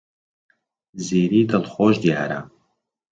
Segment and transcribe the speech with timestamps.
[1.05, 2.39] زیری دڵخۆش دیارە.